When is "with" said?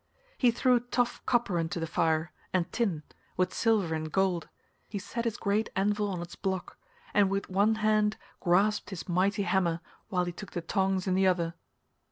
3.37-3.53, 7.29-7.51